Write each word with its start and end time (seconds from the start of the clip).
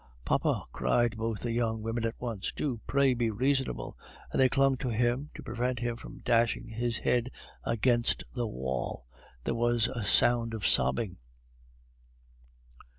"Papa!" 0.25 0.63
cried 0.71 1.15
both 1.15 1.41
the 1.41 1.51
young 1.51 1.83
women 1.83 2.07
at 2.07 2.19
once, 2.19 2.51
"do, 2.51 2.81
pray, 2.87 3.13
be 3.13 3.29
reasonable!" 3.29 3.95
and 4.31 4.41
they 4.41 4.49
clung 4.49 4.75
to 4.77 4.89
him 4.89 5.29
to 5.35 5.43
prevent 5.43 5.77
him 5.77 5.95
from 5.95 6.21
dashing 6.25 6.69
his 6.69 6.97
head 6.97 7.29
against 7.65 8.23
the 8.33 8.47
wall. 8.47 9.05
There 9.43 9.53
was 9.53 9.87
a 9.87 10.03
sound 10.03 10.55
of 10.55 10.65
sobbing. 10.65 11.17